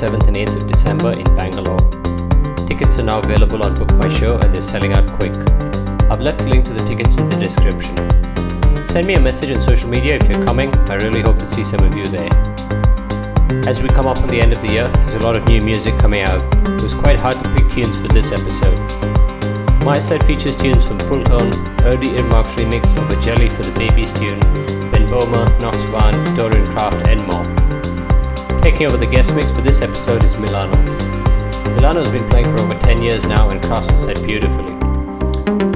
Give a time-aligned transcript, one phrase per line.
[0.00, 1.76] 7th and 8th of December in Bangalore.
[2.66, 5.30] Tickets are now available on Book My Show and they're selling out quick.
[6.08, 7.94] I've left a link to the tickets in the description.
[8.86, 11.62] Send me a message on social media if you're coming, I really hope to see
[11.62, 12.30] some of you there.
[13.68, 15.60] As we come up on the end of the year, there's a lot of new
[15.60, 16.40] music coming out.
[16.66, 18.80] It was quite hard to pick tunes for this episode.
[19.84, 21.52] My set features tunes from Fulltone,
[21.84, 24.40] Erdi Irmak's remix of a Jelly for the Babies tune,
[24.92, 27.69] Ben Böhmer, Nox Vahn, Dorian Craft, and more.
[28.62, 30.76] Taking over the guest mix for this episode is Milano.
[31.74, 34.74] Milano has been playing for over 10 years now and crafts the set beautifully.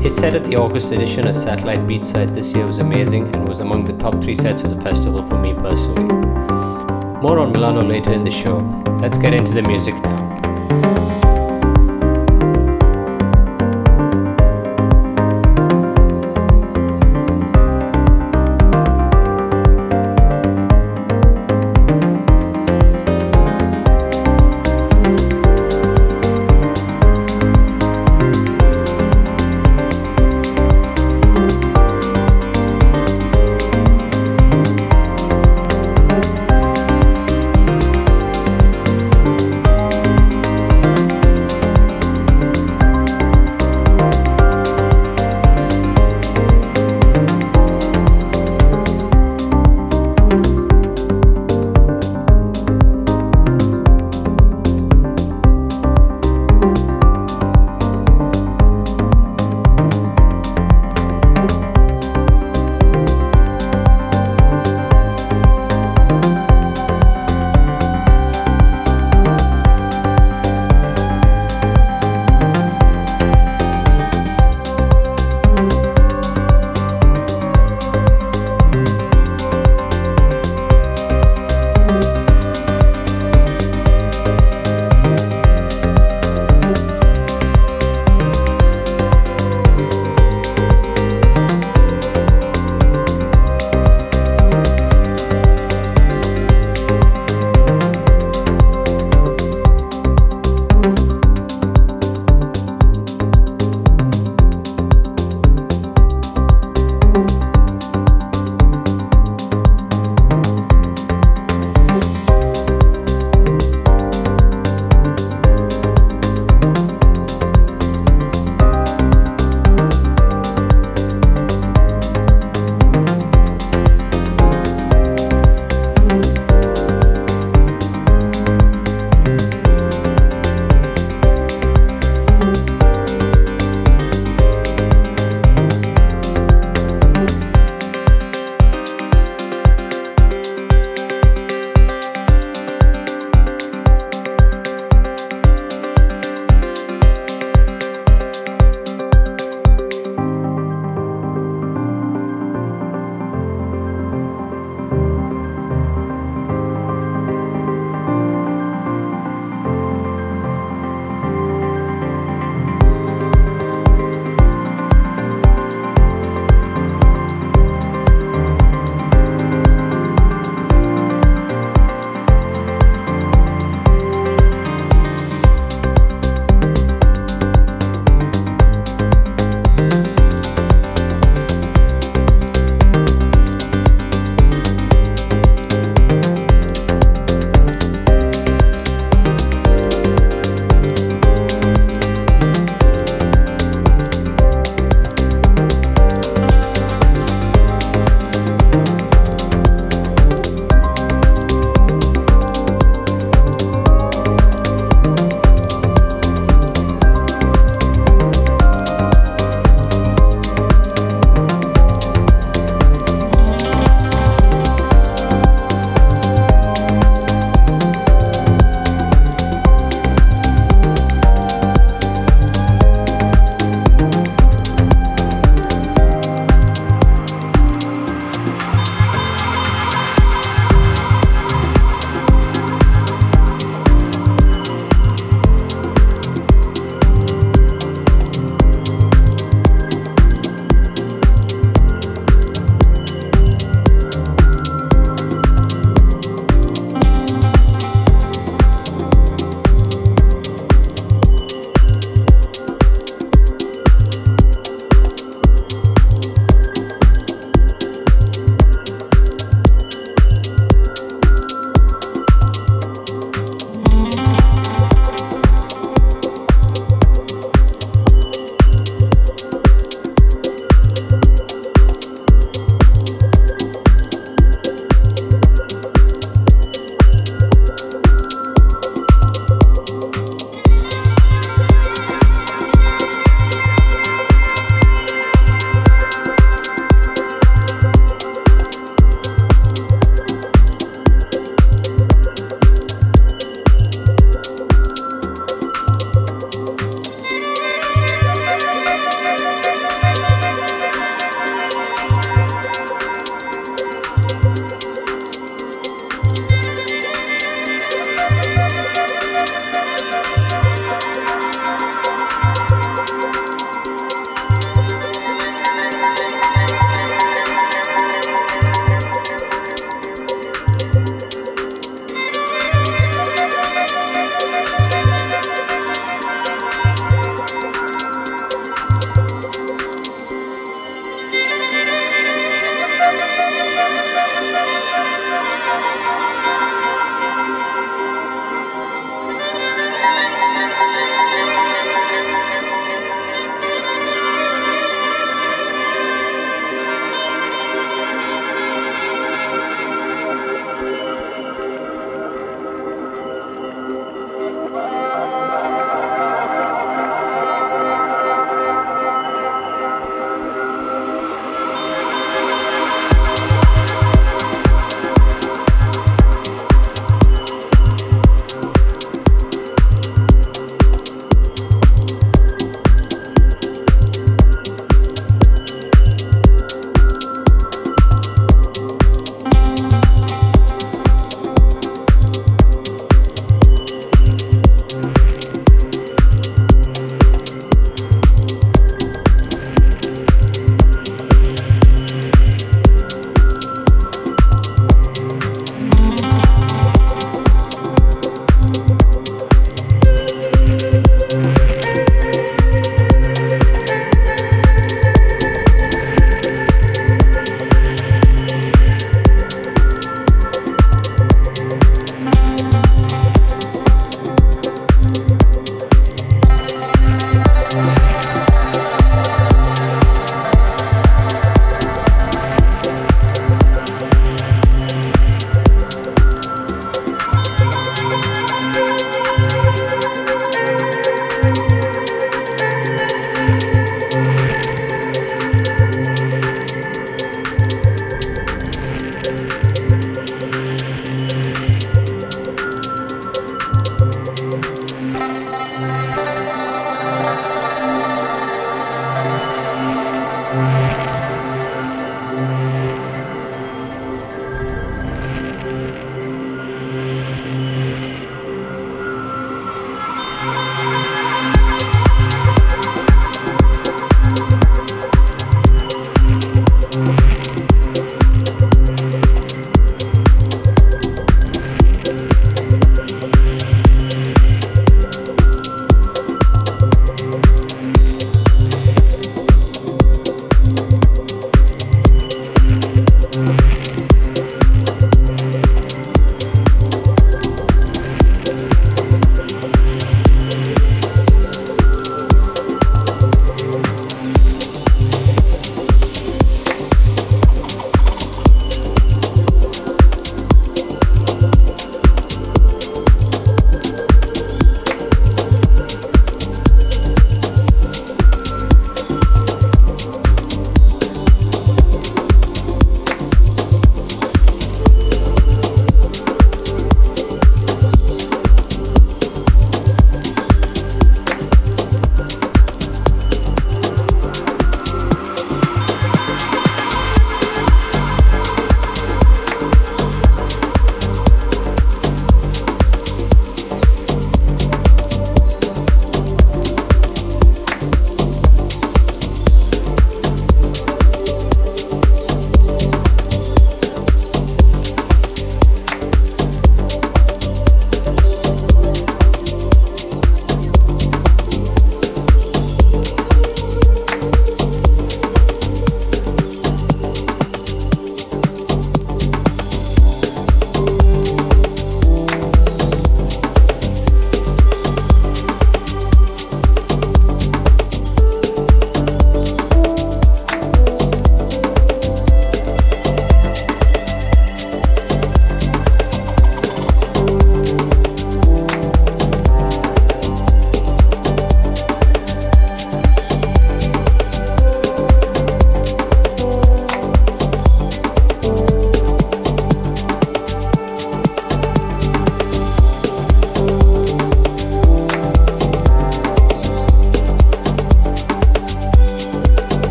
[0.00, 3.58] His set at the August edition of Satellite Beatside this year was amazing and was
[3.58, 6.04] among the top three sets of the festival for me personally.
[7.20, 8.58] More on Milano later in the show.
[9.02, 10.17] Let's get into the music now.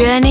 [0.00, 0.29] Journey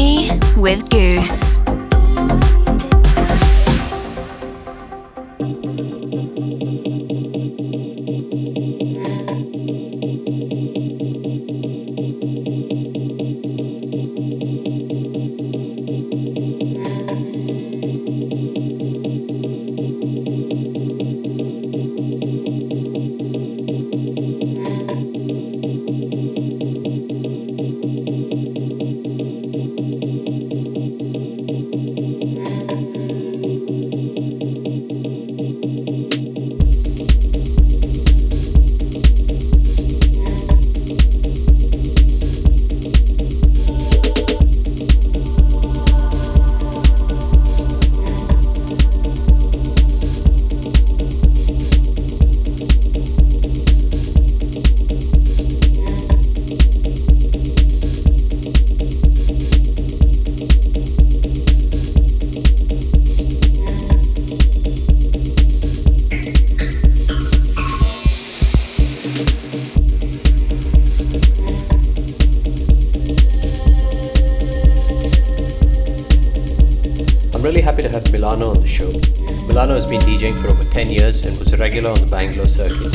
[81.69, 82.89] regular on the Bangalore circuit.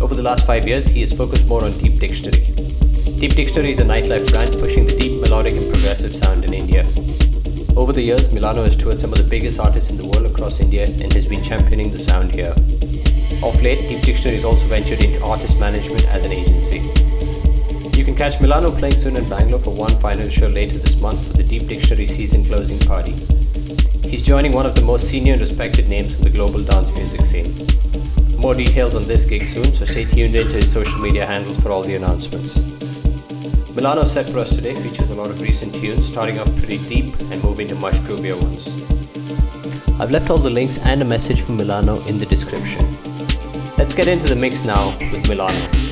[0.00, 2.48] Over the last 5 years, he has focused more on Deep Dictionary.
[3.20, 6.80] Deep Dictionary is a nightlife brand pushing the deep, melodic, and progressive sound in India.
[7.76, 10.60] Over the years, Milano has toured some of the biggest artists in the world across
[10.60, 12.56] India and has been championing the sound here.
[13.44, 16.80] Of late, Deep Dictionary has also ventured into artist management as an agency.
[18.00, 21.20] You can catch Milano playing soon in Bangalore for one final show later this month
[21.20, 23.12] for the Deep Dictionary season closing party.
[24.08, 27.28] He's joining one of the most senior and respected names from the global dance music
[27.28, 27.75] scene.
[28.46, 31.72] More details on this gig soon, so stay tuned into his social media handles for
[31.72, 32.54] all the announcements.
[33.74, 37.06] Milano's set for us today features a lot of recent tunes, starting off pretty deep
[37.32, 38.88] and moving to much groovier ones.
[40.00, 42.86] I've left all the links and a message from Milano in the description.
[43.78, 45.85] Let's get into the mix now with Milano.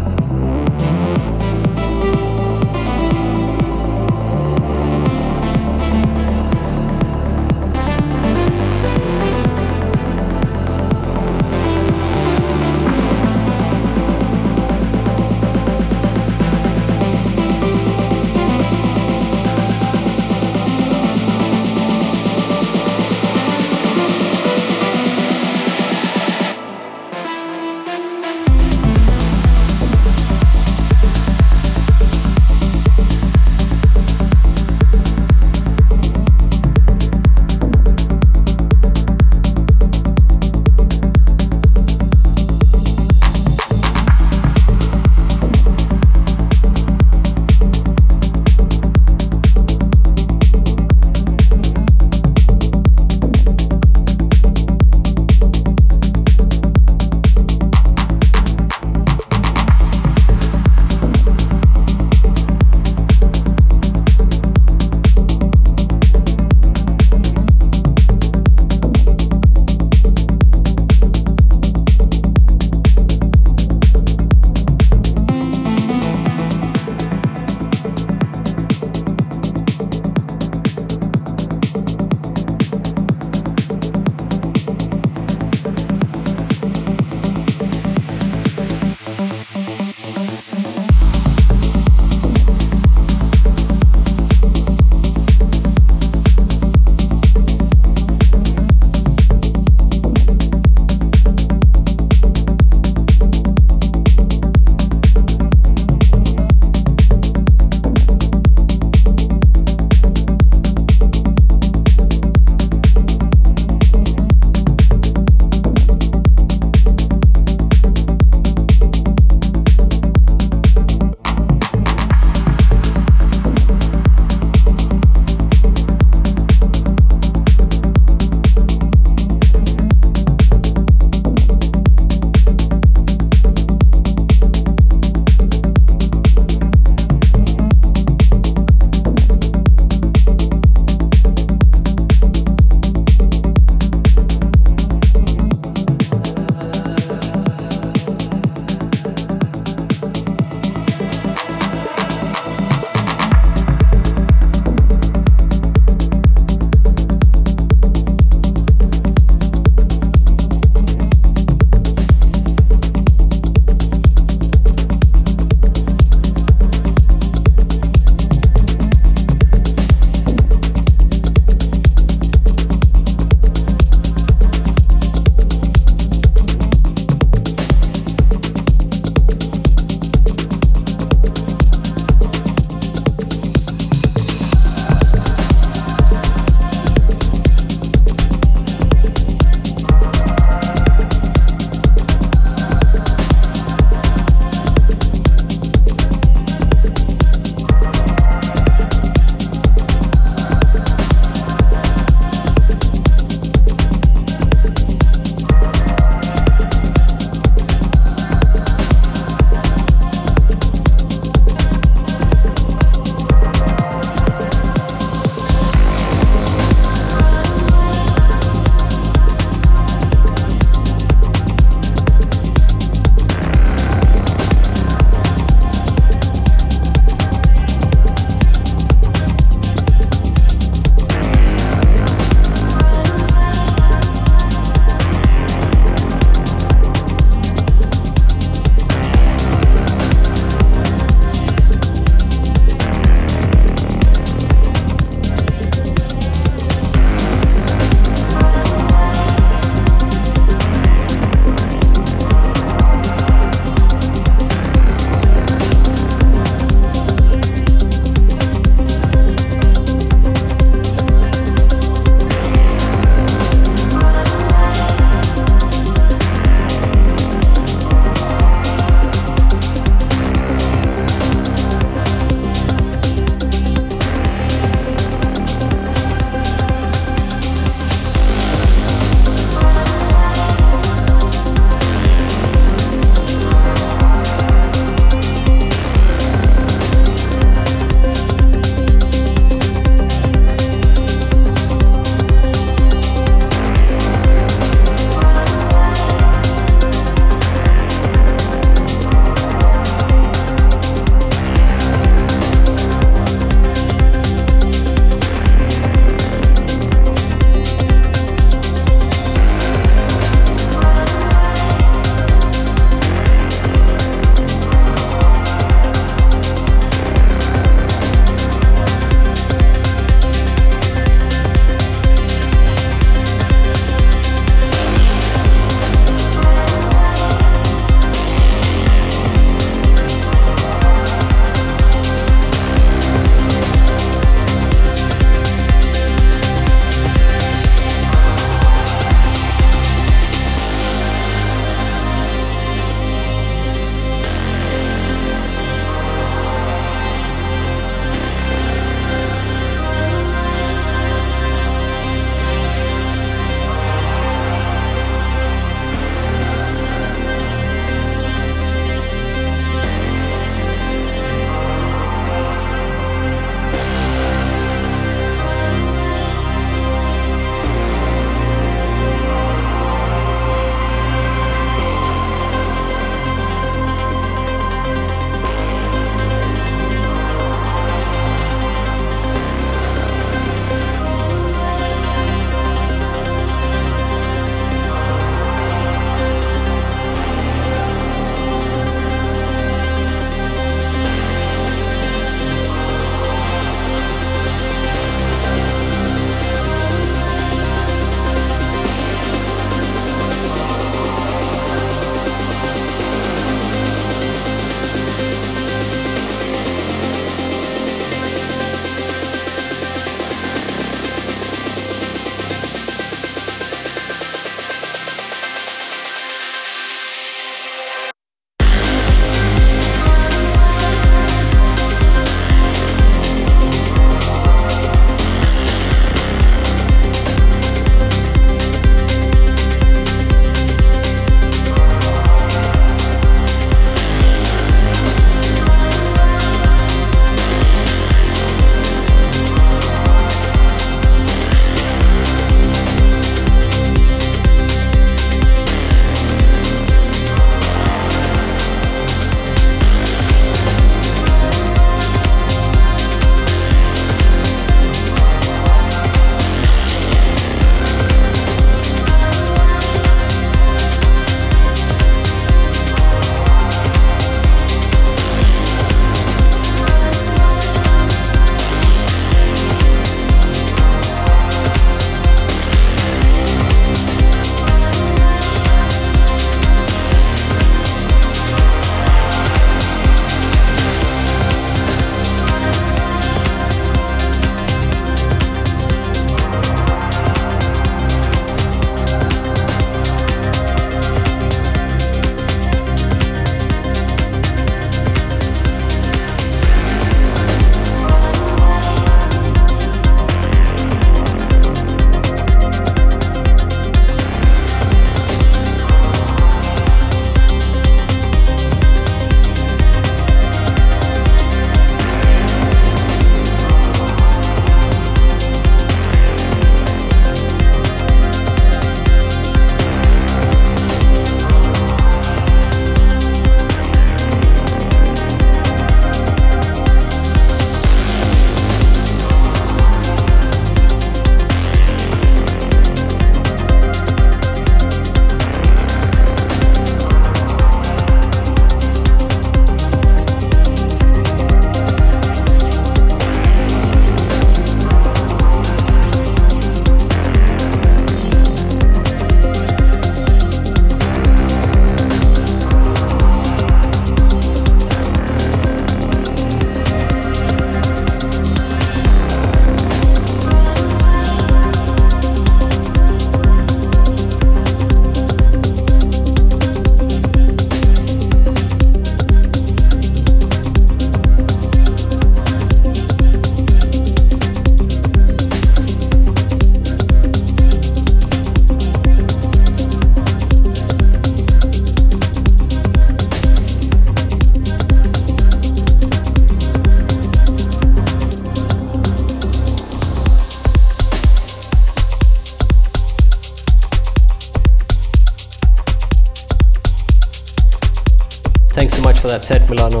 [599.48, 600.00] That Milano.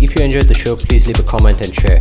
[0.00, 2.00] If you enjoyed the show, please leave a comment and share.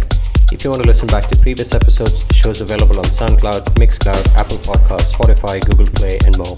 [0.51, 3.75] If you want to listen back to previous episodes, the show is available on SoundCloud,
[3.75, 6.55] Mixcloud, Apple Podcasts, Spotify, Google Play, and more.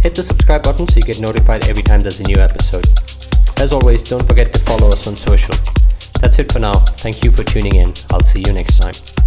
[0.00, 2.86] Hit the subscribe button so you get notified every time there's a new episode.
[3.58, 5.54] As always, don't forget to follow us on social.
[6.20, 6.78] That's it for now.
[7.04, 7.92] Thank you for tuning in.
[8.10, 9.19] I'll see you next time.